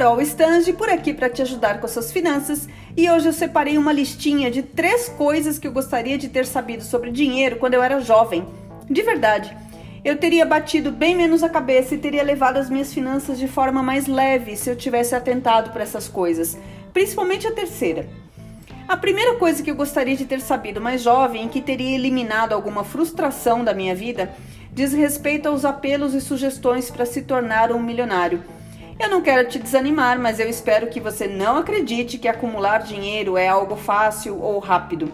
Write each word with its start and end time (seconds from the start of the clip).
Carol 0.00 0.18
Stange 0.22 0.72
por 0.72 0.88
aqui 0.88 1.12
para 1.12 1.28
te 1.28 1.42
ajudar 1.42 1.78
com 1.78 1.84
as 1.84 1.92
suas 1.92 2.10
finanças 2.10 2.66
e 2.96 3.10
hoje 3.10 3.28
eu 3.28 3.34
separei 3.34 3.76
uma 3.76 3.92
listinha 3.92 4.50
de 4.50 4.62
três 4.62 5.10
coisas 5.10 5.58
que 5.58 5.68
eu 5.68 5.72
gostaria 5.72 6.16
de 6.16 6.30
ter 6.30 6.46
sabido 6.46 6.82
sobre 6.82 7.10
dinheiro 7.10 7.56
quando 7.56 7.74
eu 7.74 7.82
era 7.82 8.00
jovem. 8.00 8.46
De 8.88 9.02
verdade, 9.02 9.54
eu 10.02 10.16
teria 10.16 10.46
batido 10.46 10.90
bem 10.90 11.14
menos 11.14 11.42
a 11.42 11.50
cabeça 11.50 11.94
e 11.94 11.98
teria 11.98 12.22
levado 12.22 12.56
as 12.56 12.70
minhas 12.70 12.94
finanças 12.94 13.38
de 13.38 13.46
forma 13.46 13.82
mais 13.82 14.06
leve 14.06 14.56
se 14.56 14.70
eu 14.70 14.74
tivesse 14.74 15.14
atentado 15.14 15.70
para 15.70 15.82
essas 15.82 16.08
coisas, 16.08 16.56
principalmente 16.94 17.46
a 17.46 17.52
terceira. 17.52 18.08
A 18.88 18.96
primeira 18.96 19.34
coisa 19.34 19.62
que 19.62 19.70
eu 19.70 19.76
gostaria 19.76 20.16
de 20.16 20.24
ter 20.24 20.40
sabido 20.40 20.80
mais 20.80 21.02
jovem 21.02 21.46
que 21.46 21.60
teria 21.60 21.94
eliminado 21.94 22.54
alguma 22.54 22.84
frustração 22.84 23.62
da 23.62 23.74
minha 23.74 23.94
vida 23.94 24.34
diz 24.72 24.94
respeito 24.94 25.46
aos 25.46 25.66
apelos 25.66 26.14
e 26.14 26.22
sugestões 26.22 26.90
para 26.90 27.04
se 27.04 27.20
tornar 27.20 27.70
um 27.70 27.82
milionário. 27.82 28.42
Eu 29.00 29.08
não 29.08 29.22
quero 29.22 29.48
te 29.48 29.58
desanimar, 29.58 30.18
mas 30.18 30.38
eu 30.38 30.46
espero 30.46 30.88
que 30.88 31.00
você 31.00 31.26
não 31.26 31.56
acredite 31.56 32.18
que 32.18 32.28
acumular 32.28 32.82
dinheiro 32.82 33.34
é 33.34 33.48
algo 33.48 33.74
fácil 33.74 34.38
ou 34.38 34.58
rápido. 34.58 35.10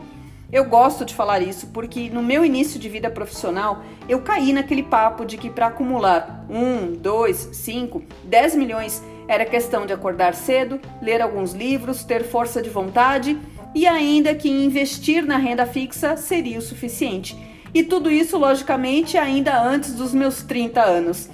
Eu 0.51 0.65
gosto 0.65 1.05
de 1.05 1.15
falar 1.15 1.41
isso 1.41 1.69
porque 1.69 2.11
no 2.11 2.21
meu 2.21 2.45
início 2.45 2.81
de 2.81 2.89
vida 2.89 3.09
profissional 3.09 3.85
eu 4.09 4.23
caí 4.23 4.53
naquele 4.53 4.83
papo 4.83 5.25
de 5.25 5.37
que 5.37 5.49
para 5.49 5.69
acumular 5.69 6.45
1, 6.51 6.95
2, 6.95 7.51
5, 7.53 8.03
10 8.25 8.57
milhões 8.57 9.05
era 9.29 9.45
questão 9.45 9.87
de 9.87 9.93
acordar 9.93 10.35
cedo, 10.35 10.81
ler 11.01 11.23
alguns 11.23 11.53
livros, 11.53 12.03
ter 12.03 12.25
força 12.25 12.61
de 12.61 12.69
vontade 12.69 13.39
e 13.73 13.87
ainda 13.87 14.35
que 14.35 14.49
investir 14.49 15.25
na 15.25 15.37
renda 15.37 15.65
fixa 15.65 16.17
seria 16.17 16.59
o 16.59 16.63
suficiente. 16.63 17.39
E 17.73 17.85
tudo 17.85 18.11
isso, 18.11 18.37
logicamente, 18.37 19.17
ainda 19.17 19.63
antes 19.63 19.95
dos 19.95 20.13
meus 20.13 20.43
30 20.43 20.83
anos. 20.83 21.31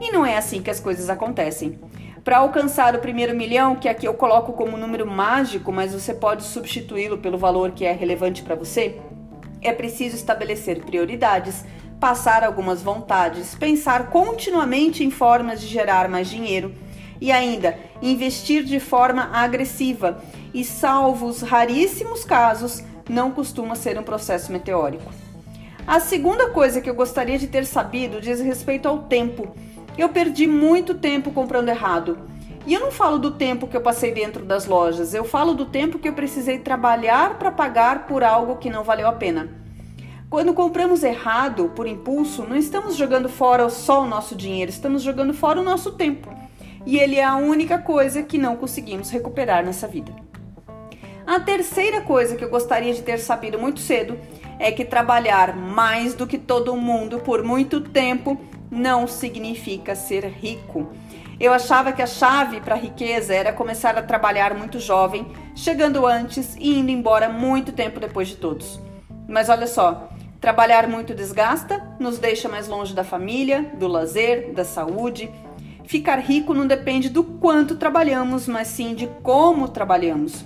E 0.00 0.10
não 0.10 0.24
é 0.24 0.36
assim 0.36 0.62
que 0.62 0.70
as 0.70 0.80
coisas 0.80 1.10
acontecem. 1.10 1.78
Para 2.24 2.38
alcançar 2.38 2.94
o 2.94 3.00
primeiro 3.00 3.36
milhão, 3.36 3.76
que 3.76 3.88
aqui 3.88 4.06
eu 4.06 4.14
coloco 4.14 4.52
como 4.52 4.76
número 4.76 5.06
mágico, 5.06 5.72
mas 5.72 5.92
você 5.92 6.14
pode 6.14 6.42
substituí-lo 6.42 7.18
pelo 7.18 7.38
valor 7.38 7.72
que 7.72 7.84
é 7.84 7.92
relevante 7.92 8.42
para 8.42 8.54
você, 8.54 9.00
é 9.62 9.72
preciso 9.72 10.16
estabelecer 10.16 10.84
prioridades, 10.84 11.64
passar 11.98 12.42
algumas 12.42 12.82
vontades, 12.82 13.54
pensar 13.54 14.08
continuamente 14.08 15.04
em 15.04 15.10
formas 15.10 15.60
de 15.60 15.66
gerar 15.66 16.08
mais 16.08 16.28
dinheiro 16.28 16.74
e 17.20 17.30
ainda 17.30 17.78
investir 18.00 18.64
de 18.64 18.80
forma 18.80 19.30
agressiva 19.32 20.22
e, 20.54 20.64
salvo 20.64 21.26
os 21.26 21.42
raríssimos 21.42 22.24
casos, 22.24 22.82
não 23.08 23.30
costuma 23.30 23.74
ser 23.74 23.98
um 23.98 24.02
processo 24.02 24.50
meteórico. 24.50 25.12
A 25.86 26.00
segunda 26.00 26.48
coisa 26.50 26.80
que 26.80 26.88
eu 26.88 26.94
gostaria 26.94 27.38
de 27.38 27.48
ter 27.48 27.66
sabido 27.66 28.20
diz 28.20 28.40
respeito 28.40 28.88
ao 28.88 29.00
tempo. 29.00 29.54
Eu 30.00 30.08
perdi 30.08 30.46
muito 30.46 30.94
tempo 30.94 31.30
comprando 31.30 31.68
errado. 31.68 32.20
E 32.66 32.72
eu 32.72 32.80
não 32.80 32.90
falo 32.90 33.18
do 33.18 33.32
tempo 33.32 33.66
que 33.66 33.76
eu 33.76 33.82
passei 33.82 34.14
dentro 34.14 34.42
das 34.46 34.64
lojas, 34.64 35.12
eu 35.12 35.24
falo 35.24 35.52
do 35.52 35.66
tempo 35.66 35.98
que 35.98 36.08
eu 36.08 36.14
precisei 36.14 36.58
trabalhar 36.58 37.38
para 37.38 37.50
pagar 37.50 38.06
por 38.06 38.24
algo 38.24 38.56
que 38.56 38.70
não 38.70 38.82
valeu 38.82 39.06
a 39.06 39.12
pena. 39.12 39.50
Quando 40.30 40.54
compramos 40.54 41.02
errado, 41.02 41.70
por 41.76 41.86
impulso, 41.86 42.46
não 42.48 42.56
estamos 42.56 42.96
jogando 42.96 43.28
fora 43.28 43.68
só 43.68 44.02
o 44.02 44.06
nosso 44.06 44.34
dinheiro, 44.34 44.70
estamos 44.70 45.02
jogando 45.02 45.34
fora 45.34 45.60
o 45.60 45.64
nosso 45.64 45.92
tempo. 45.92 46.34
E 46.86 46.98
ele 46.98 47.16
é 47.16 47.24
a 47.24 47.36
única 47.36 47.76
coisa 47.76 48.22
que 48.22 48.38
não 48.38 48.56
conseguimos 48.56 49.10
recuperar 49.10 49.62
nessa 49.62 49.86
vida. 49.86 50.14
A 51.26 51.38
terceira 51.40 52.00
coisa 52.00 52.36
que 52.36 52.44
eu 52.44 52.48
gostaria 52.48 52.94
de 52.94 53.02
ter 53.02 53.18
sabido 53.18 53.58
muito 53.58 53.80
cedo 53.80 54.18
é 54.58 54.72
que 54.72 54.82
trabalhar 54.82 55.54
mais 55.54 56.14
do 56.14 56.26
que 56.26 56.38
todo 56.38 56.74
mundo 56.74 57.18
por 57.20 57.42
muito 57.42 57.82
tempo 57.82 58.40
não 58.70 59.06
significa 59.06 59.94
ser 59.94 60.24
rico. 60.24 60.88
Eu 61.38 61.52
achava 61.52 61.92
que 61.92 62.02
a 62.02 62.06
chave 62.06 62.60
para 62.60 62.74
a 62.74 62.78
riqueza 62.78 63.34
era 63.34 63.52
começar 63.52 63.96
a 63.96 64.02
trabalhar 64.02 64.54
muito 64.54 64.78
jovem, 64.78 65.26
chegando 65.54 66.06
antes 66.06 66.54
e 66.56 66.78
indo 66.78 66.90
embora 66.90 67.28
muito 67.28 67.72
tempo 67.72 67.98
depois 67.98 68.28
de 68.28 68.36
todos. 68.36 68.80
Mas 69.26 69.48
olha 69.48 69.66
só, 69.66 70.10
trabalhar 70.40 70.86
muito 70.86 71.14
desgasta, 71.14 71.82
nos 71.98 72.18
deixa 72.18 72.48
mais 72.48 72.68
longe 72.68 72.94
da 72.94 73.02
família, 73.02 73.72
do 73.78 73.88
lazer, 73.88 74.52
da 74.52 74.64
saúde. 74.64 75.30
Ficar 75.84 76.18
rico 76.18 76.52
não 76.52 76.66
depende 76.66 77.08
do 77.08 77.24
quanto 77.24 77.76
trabalhamos, 77.76 78.46
mas 78.46 78.68
sim 78.68 78.94
de 78.94 79.06
como 79.22 79.68
trabalhamos. 79.68 80.44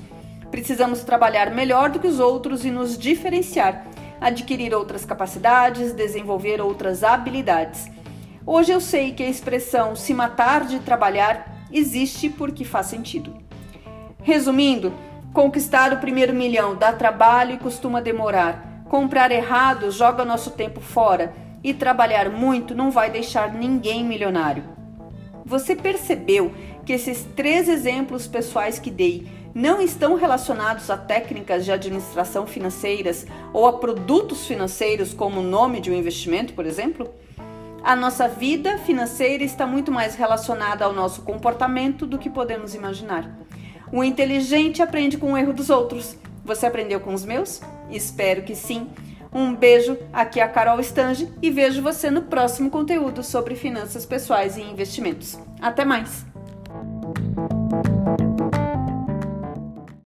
Precisamos 0.51 1.03
trabalhar 1.03 1.51
melhor 1.51 1.91
do 1.91 1.99
que 1.99 2.07
os 2.07 2.21
outros 2.21 2.65
e 2.65 2.71
nos 2.71 2.97
diferenciar 2.97 3.85
adquirir 4.25 4.75
outras 4.75 5.05
capacidades, 5.05 5.93
desenvolver 5.93 6.61
outras 6.61 7.05
habilidades. 7.05 7.91
Hoje 8.47 8.73
eu 8.73 8.81
sei 8.81 9.13
que 9.13 9.23
a 9.23 9.29
expressão 9.29 9.97
se 9.97 10.13
matar 10.13 10.67
de 10.67 10.79
trabalhar 10.79 11.67
existe 11.73 12.29
porque 12.29 12.63
faz 12.63 12.89
sentido. 12.89 13.35
Resumindo, 14.23 14.93
conquistar 15.33 15.95
o 15.95 15.97
primeiro 15.97 16.35
milhão 16.35 16.77
dá 16.77 16.93
trabalho 16.93 17.55
e 17.55 17.59
costuma 17.59 18.03
demorar. 18.03 18.85
Comprar 18.91 19.33
errado 19.33 19.91
joga 19.91 20.27
nosso 20.27 20.51
tempo 20.51 20.79
fora 20.79 21.35
e 21.63 21.73
trabalhar 21.73 22.29
muito 22.29 22.75
não 22.75 22.91
vai 22.91 23.11
deixar 23.11 23.51
ninguém 23.51 24.05
milionário. 24.05 24.65
Você 25.47 25.75
percebeu 25.75 26.53
que 26.85 26.93
esses 26.93 27.27
três 27.35 27.67
exemplos 27.67 28.27
pessoais 28.27 28.79
que 28.79 28.91
dei 28.91 29.27
não 29.55 29.81
estão 29.81 30.17
relacionados 30.17 30.91
a 30.91 30.99
técnicas 30.99 31.65
de 31.65 31.73
administração 31.73 32.47
financeiras 32.47 33.27
ou 33.55 33.67
a 33.67 33.73
produtos 33.79 34.47
financeiros, 34.47 35.15
como 35.15 35.41
o 35.41 35.45
nome 35.45 35.81
de 35.81 35.91
um 35.91 35.95
investimento, 35.95 36.53
por 36.53 36.67
exemplo? 36.67 37.09
A 37.85 37.95
nossa 37.95 38.27
vida 38.27 38.79
financeira 38.79 39.45
está 39.45 39.67
muito 39.67 39.93
mais 39.93 40.15
relacionada 40.15 40.87
ao 40.87 40.95
nosso 40.95 41.21
comportamento 41.21 42.07
do 42.07 42.19
que 42.19 42.31
podemos 42.31 42.75
imaginar. 42.75 43.31
O 43.93 44.03
inteligente 44.03 44.81
aprende 44.81 45.19
com 45.19 45.35
o 45.35 45.37
erro 45.37 45.53
dos 45.53 45.69
outros. 45.69 46.17
Você 46.47 46.65
aprendeu 46.65 46.99
com 46.99 47.13
os 47.13 47.27
meus? 47.27 47.61
Espero 47.91 48.43
que 48.43 48.55
sim. 48.57 48.89
Um 49.31 49.55
beijo, 49.55 49.99
aqui 50.15 50.41
é 50.41 50.43
a 50.43 50.49
Carol 50.49 50.81
Stange 50.81 51.31
e 51.43 51.51
vejo 51.51 51.83
você 51.83 52.11
no 52.11 52.23
próximo 52.23 52.71
conteúdo 52.71 53.23
sobre 53.23 53.55
finanças 53.55 54.07
pessoais 54.07 54.57
e 54.57 54.63
investimentos. 54.63 55.39
Até 55.61 55.85
mais! 55.85 56.34